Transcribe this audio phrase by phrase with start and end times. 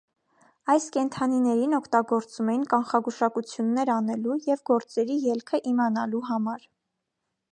[0.73, 6.69] Այս կենդանիներին օգտագործում էին կանխագուշակություններ անելու և գործերի ելքը իմանալու համար։